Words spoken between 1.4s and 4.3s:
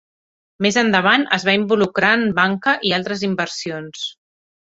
va involucrar en banca i altres inversions.